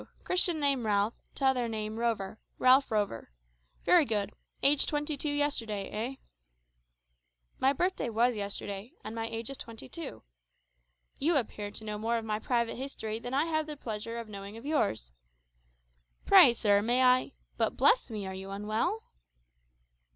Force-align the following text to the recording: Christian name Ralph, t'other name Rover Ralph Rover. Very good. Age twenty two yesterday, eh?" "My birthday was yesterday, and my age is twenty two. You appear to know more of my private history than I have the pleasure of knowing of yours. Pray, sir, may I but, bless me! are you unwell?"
Christian 0.23 0.59
name 0.59 0.87
Ralph, 0.87 1.13
t'other 1.35 1.67
name 1.67 1.97
Rover 1.99 2.39
Ralph 2.57 2.89
Rover. 2.89 3.29
Very 3.85 4.03
good. 4.03 4.31
Age 4.63 4.87
twenty 4.87 5.15
two 5.15 5.29
yesterday, 5.29 5.91
eh?" 5.91 6.15
"My 7.59 7.71
birthday 7.71 8.09
was 8.09 8.35
yesterday, 8.35 8.93
and 9.03 9.13
my 9.13 9.27
age 9.27 9.51
is 9.51 9.57
twenty 9.57 9.87
two. 9.87 10.23
You 11.19 11.37
appear 11.37 11.69
to 11.69 11.83
know 11.83 11.99
more 11.99 12.17
of 12.17 12.25
my 12.25 12.39
private 12.39 12.77
history 12.77 13.19
than 13.19 13.35
I 13.35 13.45
have 13.45 13.67
the 13.67 13.77
pleasure 13.77 14.17
of 14.17 14.27
knowing 14.27 14.57
of 14.57 14.65
yours. 14.65 15.11
Pray, 16.25 16.53
sir, 16.53 16.81
may 16.81 17.03
I 17.03 17.33
but, 17.57 17.77
bless 17.77 18.09
me! 18.09 18.25
are 18.25 18.33
you 18.33 18.49
unwell?" 18.49 19.03